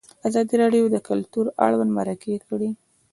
ازادي 0.27 0.55
راډیو 0.61 0.83
د 0.91 0.97
کلتور 1.09 1.45
اړوند 1.65 1.91
مرکې 1.97 2.33
کړي. 2.47 2.69